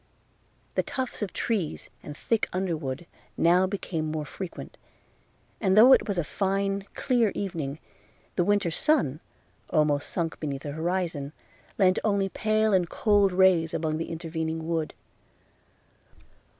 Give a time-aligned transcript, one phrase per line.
[0.73, 3.05] The tufts of trees and thick underwood
[3.37, 4.75] now became more frequent;
[5.59, 7.77] and though it was a fine, clear evening,
[8.35, 9.19] the winter sun,
[9.69, 11.33] almost sunk beneath the horizon,
[11.77, 14.95] lent only pale and cold rays among the intervening wood.